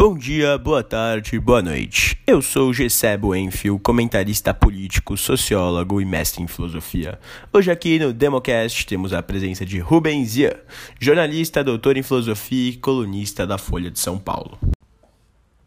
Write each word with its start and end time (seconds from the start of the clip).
Bom 0.00 0.16
dia, 0.16 0.56
boa 0.56 0.80
tarde, 0.80 1.40
boa 1.40 1.60
noite. 1.60 2.16
Eu 2.24 2.40
sou 2.40 2.72
Gessebo 2.72 3.34
Enfield, 3.34 3.82
comentarista 3.82 4.54
político, 4.54 5.16
sociólogo 5.16 6.00
e 6.00 6.04
mestre 6.04 6.40
em 6.40 6.46
filosofia. 6.46 7.18
Hoje 7.52 7.68
aqui 7.68 7.98
no 7.98 8.12
Democast 8.12 8.86
temos 8.86 9.12
a 9.12 9.20
presença 9.20 9.66
de 9.66 9.80
Rubens 9.80 10.36
Ian, 10.36 10.54
jornalista, 11.00 11.64
doutor 11.64 11.96
em 11.96 12.04
filosofia 12.04 12.70
e 12.70 12.76
colunista 12.76 13.44
da 13.44 13.58
Folha 13.58 13.90
de 13.90 13.98
São 13.98 14.20
Paulo. 14.20 14.56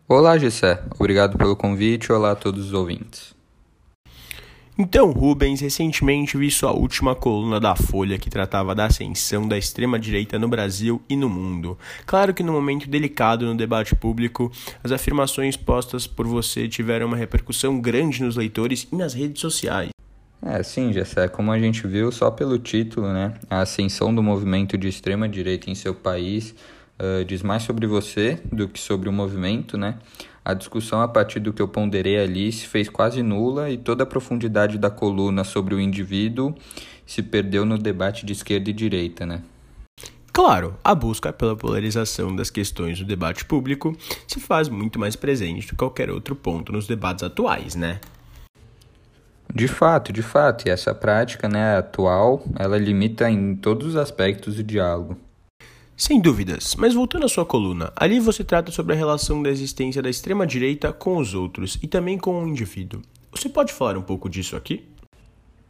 Olá, 0.08 0.38
Gessé. 0.38 0.82
Obrigado 0.98 1.38
pelo 1.38 1.54
convite. 1.54 2.10
Olá 2.10 2.32
a 2.32 2.36
todos 2.36 2.68
os 2.68 2.74
ouvintes. 2.74 3.41
Então, 4.78 5.12
Rubens, 5.12 5.60
recentemente 5.60 6.38
vi 6.38 6.50
sua 6.50 6.72
última 6.72 7.14
coluna 7.14 7.60
da 7.60 7.76
Folha 7.76 8.18
que 8.18 8.30
tratava 8.30 8.74
da 8.74 8.86
ascensão 8.86 9.48
da 9.48 9.58
extrema-direita 9.58 10.40
no 10.40 10.48
Brasil 10.48 11.02
e 11.10 11.16
no 11.16 11.30
mundo. 11.30 11.78
Claro 12.06 12.34
que 12.34 12.42
no 12.42 12.54
momento 12.54 12.90
delicado 12.90 13.46
no 13.46 13.56
debate 13.56 13.94
público, 13.96 14.52
as 14.84 14.92
afirmações 14.92 15.58
postas 15.58 16.08
por 16.08 16.26
você 16.26 16.68
tiveram 16.68 17.08
uma 17.08 17.18
repercussão 17.18 17.80
grande 17.80 18.24
nos 18.24 18.36
leitores 18.38 18.88
e 18.92 18.96
nas 18.96 19.14
redes 19.14 19.42
sociais. 19.42 19.90
É, 20.44 20.64
sim, 20.64 20.92
Jessé, 20.92 21.28
como 21.28 21.52
a 21.52 21.60
gente 21.60 21.86
viu 21.86 22.12
só 22.12 22.32
pelo 22.32 22.58
título, 22.58 23.14
né, 23.14 23.34
a 23.50 23.62
ascensão 23.62 24.14
do 24.16 24.24
movimento 24.24 24.78
de 24.78 24.88
extrema-direita 24.88 25.70
em 25.70 25.76
seu 25.76 25.94
país 25.94 26.56
uh, 27.02 27.26
diz 27.26 27.44
mais 27.44 27.64
sobre 27.64 27.86
você 27.86 28.40
do 28.52 28.68
que 28.68 28.80
sobre 28.80 29.10
o 29.10 29.12
movimento, 29.12 29.78
né? 29.78 29.96
A 30.44 30.54
discussão 30.54 31.02
a 31.02 31.08
partir 31.08 31.40
do 31.40 31.54
que 31.54 31.62
eu 31.62 31.68
ponderei 31.68 32.20
ali 32.20 32.52
se 32.52 32.66
fez 32.66 32.90
quase 32.90 33.22
nula 33.22 33.70
e 33.70 33.78
toda 33.78 34.04
a 34.04 34.08
profundidade 34.08 34.78
da 34.78 34.90
coluna 34.90 35.44
sobre 35.44 35.76
o 35.76 35.80
indivíduo 35.80 36.56
se 37.06 37.22
perdeu 37.22 37.64
no 37.66 37.78
debate 37.78 38.26
de 38.26 38.34
esquerda 38.34 38.70
e 38.70 38.74
direita, 38.74 39.26
né? 39.26 39.44
Claro, 40.34 40.76
a 40.84 40.96
busca 40.96 41.32
pela 41.32 41.56
polarização 41.56 42.36
das 42.36 42.50
questões 42.50 42.98
do 42.98 43.06
debate 43.06 43.46
público 43.46 43.96
se 44.28 44.40
faz 44.40 44.70
muito 44.70 44.98
mais 44.98 45.16
presente 45.16 45.68
do 45.68 45.70
que 45.72 45.76
qualquer 45.76 46.10
outro 46.10 46.36
ponto 46.36 46.72
nos 46.72 46.88
debates 46.88 47.24
atuais, 47.24 47.76
né? 47.76 48.00
De 49.54 49.68
fato, 49.68 50.14
de 50.14 50.22
fato, 50.22 50.66
e 50.66 50.72
essa 50.72 50.96
prática, 50.96 51.50
né, 51.50 51.78
atual, 51.78 52.42
ela 52.58 52.78
limita 52.78 53.30
em 53.30 53.54
todos 53.54 53.88
os 53.88 53.96
aspectos 53.98 54.58
o 54.58 54.64
diálogo. 54.64 55.18
Sem 56.02 56.20
dúvidas, 56.20 56.76
mas 56.80 56.96
voltando 56.96 57.28
à 57.28 57.30
sua 57.30 57.46
coluna, 57.46 57.94
ali 57.96 58.20
você 58.20 58.44
trata 58.44 58.72
sobre 58.72 58.96
a 58.96 58.98
relação 58.98 59.44
da 59.44 59.52
existência 59.52 60.02
da 60.02 60.10
extrema-direita 60.10 60.92
com 60.92 61.18
os 61.18 61.36
outros 61.36 61.78
e 61.80 61.86
também 61.86 62.18
com 62.18 62.44
o 62.44 62.48
indivíduo. 62.48 63.04
Você 63.32 63.48
pode 63.48 63.72
falar 63.72 63.96
um 63.96 64.02
pouco 64.02 64.28
disso 64.28 64.56
aqui? 64.56 64.84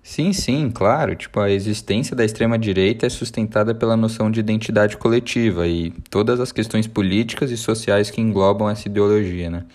Sim, 0.01 0.31
sim, 0.31 0.71
claro. 0.73 1.17
Tipo, 1.17 1.41
a 1.41 1.51
existência 1.51 2.15
da 2.15 2.23
extrema-direita 2.23 3.05
é 3.05 3.09
sustentada 3.09 3.75
pela 3.75 3.97
noção 3.97 4.31
de 4.31 4.39
identidade 4.39 4.95
coletiva 4.95 5.67
e 5.67 5.91
todas 6.09 6.39
as 6.39 6.53
questões 6.53 6.87
políticas 6.87 7.51
e 7.51 7.57
sociais 7.57 8.09
que 8.09 8.21
englobam 8.21 8.69
essa 8.69 8.87
ideologia, 8.87 9.49
né? 9.49 9.65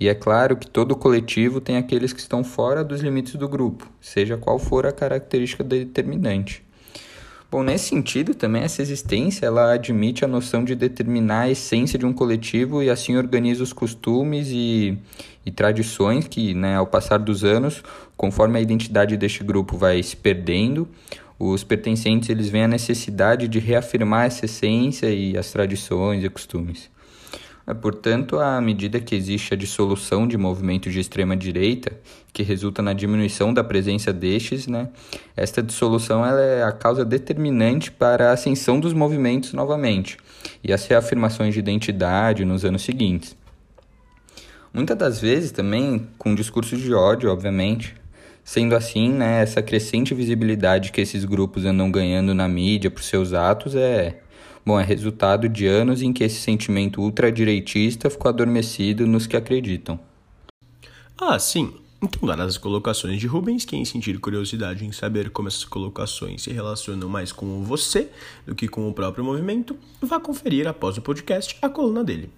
E 0.00 0.08
é 0.08 0.14
claro 0.14 0.56
que 0.56 0.68
todo 0.68 0.96
coletivo 0.96 1.60
tem 1.60 1.76
aqueles 1.76 2.12
que 2.12 2.18
estão 2.18 2.42
fora 2.42 2.82
dos 2.82 3.00
limites 3.00 3.36
do 3.36 3.48
grupo, 3.48 3.88
seja 4.00 4.36
qual 4.36 4.58
for 4.58 4.86
a 4.86 4.92
característica 4.92 5.62
determinante. 5.62 6.68
Bom, 7.50 7.64
nesse 7.64 7.88
sentido, 7.88 8.32
também 8.32 8.62
essa 8.62 8.80
existência 8.80 9.44
ela 9.44 9.72
admite 9.72 10.24
a 10.24 10.28
noção 10.28 10.62
de 10.62 10.76
determinar 10.76 11.40
a 11.40 11.50
essência 11.50 11.98
de 11.98 12.06
um 12.06 12.12
coletivo 12.12 12.80
e 12.80 12.88
assim 12.88 13.16
organiza 13.16 13.60
os 13.64 13.72
costumes 13.72 14.48
e, 14.52 14.96
e 15.44 15.50
tradições 15.50 16.28
que, 16.28 16.54
né, 16.54 16.76
ao 16.76 16.86
passar 16.86 17.18
dos 17.18 17.42
anos, 17.42 17.82
conforme 18.16 18.56
a 18.56 18.62
identidade 18.62 19.16
deste 19.16 19.42
grupo 19.42 19.76
vai 19.76 20.00
se 20.00 20.16
perdendo, 20.16 20.86
os 21.40 21.64
pertencentes 21.64 22.28
eles 22.28 22.48
veem 22.48 22.64
a 22.64 22.68
necessidade 22.68 23.48
de 23.48 23.58
reafirmar 23.58 24.26
essa 24.26 24.44
essência 24.44 25.10
e 25.10 25.36
as 25.36 25.50
tradições 25.50 26.22
e 26.22 26.28
costumes. 26.28 26.88
É, 27.70 27.74
portanto, 27.74 28.40
à 28.40 28.60
medida 28.60 28.98
que 28.98 29.14
existe 29.14 29.54
a 29.54 29.56
dissolução 29.56 30.26
de 30.26 30.36
movimentos 30.36 30.92
de 30.92 30.98
extrema 30.98 31.36
direita, 31.36 31.92
que 32.32 32.42
resulta 32.42 32.82
na 32.82 32.92
diminuição 32.92 33.54
da 33.54 33.62
presença 33.62 34.12
destes, 34.12 34.66
né, 34.66 34.88
esta 35.36 35.62
dissolução 35.62 36.26
é 36.26 36.64
a 36.64 36.72
causa 36.72 37.04
determinante 37.04 37.92
para 37.92 38.30
a 38.30 38.32
ascensão 38.32 38.80
dos 38.80 38.92
movimentos 38.92 39.52
novamente 39.52 40.16
e 40.64 40.72
as 40.72 40.84
reafirmações 40.84 41.54
de 41.54 41.60
identidade 41.60 42.44
nos 42.44 42.64
anos 42.64 42.82
seguintes. 42.82 43.36
Muitas 44.74 44.98
das 44.98 45.20
vezes 45.20 45.52
também 45.52 46.08
com 46.18 46.34
discursos 46.34 46.80
de 46.80 46.92
ódio, 46.92 47.30
obviamente. 47.30 47.94
Sendo 48.42 48.74
assim, 48.74 49.12
né, 49.12 49.42
essa 49.42 49.62
crescente 49.62 50.12
visibilidade 50.12 50.90
que 50.90 51.00
esses 51.00 51.24
grupos 51.24 51.64
andam 51.64 51.88
ganhando 51.88 52.34
na 52.34 52.48
mídia 52.48 52.90
por 52.90 53.02
seus 53.02 53.32
atos 53.32 53.76
é 53.76 54.18
Bom, 54.64 54.78
é 54.78 54.84
resultado 54.84 55.48
de 55.48 55.66
anos 55.66 56.02
em 56.02 56.12
que 56.12 56.22
esse 56.22 56.40
sentimento 56.40 57.00
ultradireitista 57.00 58.10
ficou 58.10 58.28
adormecido 58.28 59.06
nos 59.06 59.26
que 59.26 59.36
acreditam. 59.36 59.98
Ah, 61.18 61.38
sim. 61.38 61.72
Então, 62.02 62.26
dadas 62.26 62.54
as 62.54 62.58
colocações 62.58 63.20
de 63.20 63.26
Rubens, 63.26 63.66
quem 63.66 63.84
sentir 63.84 64.18
curiosidade 64.18 64.86
em 64.86 64.92
saber 64.92 65.28
como 65.30 65.48
essas 65.48 65.64
colocações 65.64 66.42
se 66.42 66.50
relacionam 66.50 67.08
mais 67.10 67.30
com 67.30 67.62
você 67.62 68.08
do 68.46 68.54
que 68.54 68.66
com 68.66 68.88
o 68.88 68.94
próprio 68.94 69.22
movimento, 69.22 69.76
vá 70.00 70.18
conferir 70.18 70.66
após 70.66 70.96
o 70.96 71.02
podcast 71.02 71.58
a 71.60 71.68
coluna 71.68 72.02
dele. 72.02 72.30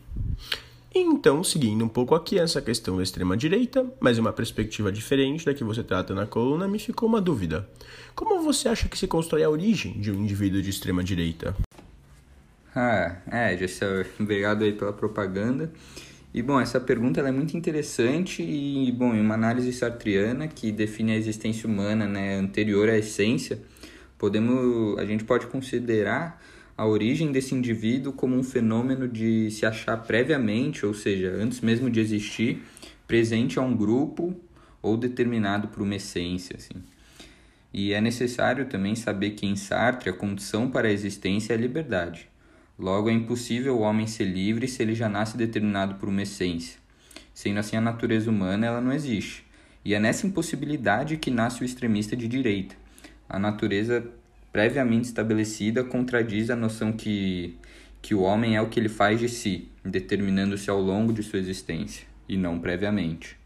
Então, 0.94 1.42
seguindo 1.44 1.84
um 1.84 1.88
pouco 1.88 2.14
aqui 2.14 2.38
essa 2.38 2.60
questão 2.60 2.96
da 2.96 3.02
extrema-direita, 3.02 3.86
mas 4.00 4.18
uma 4.18 4.32
perspectiva 4.32 4.90
diferente 4.90 5.46
da 5.46 5.54
que 5.54 5.64
você 5.64 5.82
trata 5.82 6.12
na 6.12 6.26
coluna, 6.26 6.66
me 6.66 6.78
ficou 6.78 7.08
uma 7.08 7.20
dúvida. 7.20 7.68
Como 8.14 8.42
você 8.42 8.68
acha 8.68 8.88
que 8.88 8.98
se 8.98 9.06
constrói 9.06 9.44
a 9.44 9.48
origem 9.48 9.92
de 10.00 10.10
um 10.10 10.16
indivíduo 10.16 10.60
de 10.60 10.70
extrema-direita? 10.70 11.56
Ah, 12.74 13.16
é, 13.30 13.56
Gessel, 13.56 14.06
obrigado 14.18 14.64
aí 14.64 14.72
pela 14.72 14.94
propaganda. 14.94 15.70
E 16.32 16.40
bom, 16.40 16.58
essa 16.58 16.80
pergunta 16.80 17.20
é 17.20 17.30
muito 17.30 17.54
interessante 17.54 18.42
e 18.42 18.90
bom, 18.92 19.14
em 19.14 19.20
uma 19.20 19.34
análise 19.34 19.70
sartriana 19.74 20.48
que 20.48 20.72
define 20.72 21.12
a 21.12 21.16
existência 21.16 21.68
humana, 21.68 22.06
né, 22.06 22.36
anterior 22.36 22.88
à 22.88 22.96
essência, 22.96 23.60
podemos, 24.16 24.98
a 24.98 25.04
gente 25.04 25.24
pode 25.24 25.46
considerar 25.48 26.42
a 26.74 26.86
origem 26.86 27.30
desse 27.30 27.54
indivíduo 27.54 28.14
como 28.14 28.34
um 28.34 28.42
fenômeno 28.42 29.06
de 29.06 29.50
se 29.50 29.66
achar 29.66 29.98
previamente, 29.98 30.86
ou 30.86 30.94
seja, 30.94 31.28
antes 31.28 31.60
mesmo 31.60 31.90
de 31.90 32.00
existir, 32.00 32.62
presente 33.06 33.58
a 33.58 33.62
um 33.62 33.76
grupo 33.76 34.34
ou 34.80 34.96
determinado 34.96 35.68
por 35.68 35.82
uma 35.82 35.96
essência, 35.96 36.56
assim. 36.56 36.82
E 37.74 37.92
é 37.92 38.00
necessário 38.00 38.64
também 38.64 38.94
saber 38.94 39.32
que 39.32 39.46
em 39.46 39.56
Sartre 39.56 40.08
a 40.08 40.12
condição 40.14 40.70
para 40.70 40.88
a 40.88 40.92
existência 40.92 41.52
é 41.52 41.56
a 41.56 41.60
liberdade. 41.60 42.31
Logo, 42.78 43.10
é 43.10 43.12
impossível 43.12 43.76
o 43.76 43.80
homem 43.80 44.06
ser 44.06 44.24
livre 44.24 44.66
se 44.66 44.82
ele 44.82 44.94
já 44.94 45.08
nasce 45.08 45.36
determinado 45.36 45.96
por 45.96 46.08
uma 46.08 46.22
essência. 46.22 46.80
Sendo 47.34 47.60
assim, 47.60 47.76
a 47.76 47.80
natureza 47.80 48.30
humana 48.30 48.66
ela 48.66 48.80
não 48.80 48.92
existe. 48.92 49.44
E 49.84 49.94
é 49.94 50.00
nessa 50.00 50.26
impossibilidade 50.26 51.16
que 51.16 51.30
nasce 51.30 51.62
o 51.62 51.64
extremista 51.64 52.16
de 52.16 52.28
direita. 52.28 52.74
A 53.28 53.38
natureza 53.38 54.04
previamente 54.52 55.06
estabelecida 55.06 55.82
contradiz 55.82 56.50
a 56.50 56.56
noção 56.56 56.92
que, 56.92 57.56
que 58.00 58.14
o 58.14 58.20
homem 58.20 58.56
é 58.56 58.62
o 58.62 58.68
que 58.68 58.78
ele 58.78 58.88
faz 58.88 59.18
de 59.18 59.28
si, 59.28 59.68
determinando-se 59.84 60.70
ao 60.70 60.80
longo 60.80 61.12
de 61.12 61.22
sua 61.22 61.38
existência, 61.38 62.06
e 62.28 62.36
não 62.36 62.58
previamente. 62.58 63.36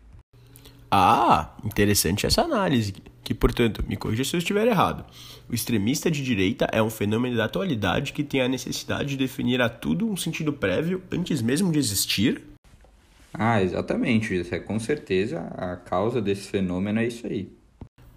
Ah, 0.90 1.54
interessante 1.64 2.26
essa 2.26 2.42
análise 2.42 2.94
que, 3.26 3.34
portanto, 3.34 3.84
me 3.88 3.96
corrija 3.96 4.22
se 4.22 4.36
eu 4.36 4.38
estiver 4.38 4.68
errado. 4.68 5.04
O 5.50 5.54
extremista 5.54 6.08
de 6.08 6.22
direita 6.22 6.68
é 6.70 6.80
um 6.80 6.88
fenômeno 6.88 7.36
da 7.36 7.46
atualidade 7.46 8.12
que 8.12 8.22
tem 8.22 8.40
a 8.40 8.46
necessidade 8.46 9.08
de 9.08 9.16
definir 9.16 9.60
a 9.60 9.68
tudo 9.68 10.08
um 10.08 10.16
sentido 10.16 10.52
prévio 10.52 11.02
antes 11.10 11.42
mesmo 11.42 11.72
de 11.72 11.78
existir? 11.80 12.44
Ah, 13.34 13.60
exatamente, 13.60 14.46
é 14.48 14.60
com 14.60 14.78
certeza 14.78 15.40
a 15.56 15.74
causa 15.74 16.22
desse 16.22 16.46
fenômeno 16.48 17.00
é 17.00 17.08
isso 17.08 17.26
aí. 17.26 17.50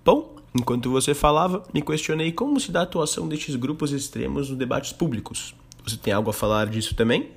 Bom, 0.05 0.35
enquanto 0.55 0.91
você 0.91 1.15
falava, 1.15 1.63
me 1.73 1.81
questionei 1.81 2.31
como 2.31 2.59
se 2.59 2.71
dá 2.71 2.81
a 2.81 2.83
atuação 2.83 3.27
destes 3.27 3.55
grupos 3.55 3.91
extremos 3.91 4.49
nos 4.49 4.59
debates 4.59 4.93
públicos. 4.93 5.55
Você 5.83 5.97
tem 5.97 6.13
algo 6.13 6.29
a 6.29 6.33
falar 6.33 6.67
disso 6.67 6.93
também? 6.93 7.31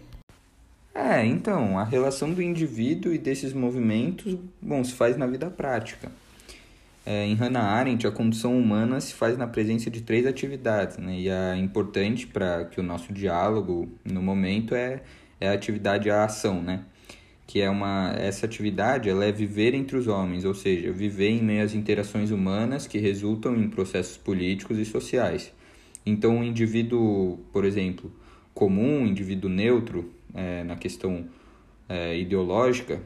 É, 0.94 1.24
então, 1.24 1.78
a 1.78 1.84
relação 1.84 2.34
do 2.34 2.42
indivíduo 2.42 3.14
e 3.14 3.18
desses 3.18 3.54
movimentos, 3.54 4.36
bom, 4.60 4.84
se 4.84 4.92
faz 4.92 5.16
na 5.16 5.26
vida 5.26 5.48
prática. 5.48 6.12
É, 7.04 7.26
em 7.26 7.34
Hannah 7.34 7.64
Arendt, 7.64 8.06
a 8.06 8.12
condição 8.12 8.56
humana 8.56 9.00
se 9.00 9.12
faz 9.14 9.37
na 9.37 9.46
presença 9.46 9.90
de 9.90 10.02
três 10.02 10.25
atividades, 10.25 10.99
né? 10.99 11.19
E 11.19 11.28
a 11.28 11.56
importante 11.56 12.26
para 12.28 12.64
que 12.66 12.78
o 12.78 12.82
nosso 12.82 13.12
diálogo 13.12 13.88
no 14.04 14.22
momento 14.22 14.75
é, 14.75 15.02
é 15.40 15.49
a 15.49 15.52
atividade 15.52 16.08
a 16.10 16.25
ação, 16.25 16.62
né? 16.62 16.84
Que 17.44 17.60
é 17.60 17.69
uma 17.69 18.12
essa 18.16 18.46
atividade, 18.46 19.10
ela 19.10 19.25
é 19.25 19.32
viver 19.32 19.75
entre 19.75 19.96
os 19.96 20.06
homens, 20.06 20.44
ou 20.44 20.54
seja, 20.54 20.93
viver 20.93 21.31
em 21.31 21.43
meio 21.43 21.64
às 21.64 21.75
interações 21.75 22.31
humanas 22.31 22.87
que 22.87 22.99
resultam 22.99 23.56
em 23.56 23.69
processos 23.69 24.16
políticos 24.16 24.78
e 24.78 24.84
sociais. 24.84 25.52
Então, 26.06 26.37
um 26.37 26.44
indivíduo, 26.44 27.38
por 27.52 27.64
exemplo, 27.64 28.12
comum, 28.54 29.02
um 29.02 29.06
indivíduo 29.06 29.50
neutro 29.50 30.12
é, 30.34 30.62
na 30.64 30.76
questão 30.76 31.26
é, 31.88 32.16
ideológica, 32.19 33.00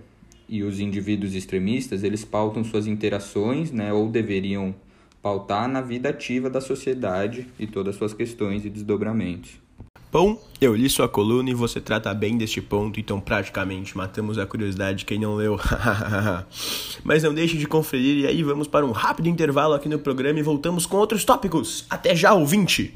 e 0.48 0.62
os 0.62 0.80
indivíduos 0.80 1.34
extremistas, 1.34 2.02
eles 2.02 2.24
pautam 2.24 2.64
suas 2.64 2.86
interações, 2.86 3.70
né, 3.70 3.92
ou 3.92 4.08
deveriam 4.08 4.74
pautar 5.22 5.68
na 5.68 5.80
vida 5.80 6.10
ativa 6.10 6.48
da 6.48 6.60
sociedade 6.60 7.46
e 7.58 7.66
todas 7.66 7.94
as 7.94 7.98
suas 7.98 8.14
questões 8.14 8.64
e 8.64 8.70
desdobramentos. 8.70 9.66
Bom, 10.12 10.40
eu 10.60 10.74
li 10.74 10.88
sua 10.88 11.08
coluna 11.08 11.50
e 11.50 11.54
você 11.54 11.80
trata 11.80 12.14
bem 12.14 12.38
deste 12.38 12.62
ponto, 12.62 13.00
então 13.00 13.20
praticamente 13.20 13.96
matamos 13.96 14.38
a 14.38 14.46
curiosidade 14.46 15.00
de 15.00 15.04
quem 15.04 15.18
não 15.18 15.34
leu. 15.34 15.58
Mas 17.02 17.24
não 17.24 17.34
deixe 17.34 17.58
de 17.58 17.66
conferir 17.66 18.18
e 18.18 18.26
aí 18.26 18.42
vamos 18.42 18.68
para 18.68 18.86
um 18.86 18.92
rápido 18.92 19.28
intervalo 19.28 19.74
aqui 19.74 19.88
no 19.88 19.98
programa 19.98 20.38
e 20.38 20.42
voltamos 20.42 20.86
com 20.86 20.96
outros 20.96 21.24
tópicos. 21.24 21.84
Até 21.90 22.14
já, 22.14 22.32
ouvinte! 22.32 22.94